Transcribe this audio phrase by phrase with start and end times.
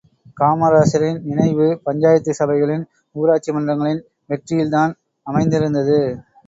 [0.37, 2.85] காமராசரின் நினைவு பஞ்சாயத்து சபைகளின்
[3.15, 4.93] ஊராட்சி மன்றங்களின் வெற்றியில் தான்
[5.27, 6.01] அமைந்திருந்தது.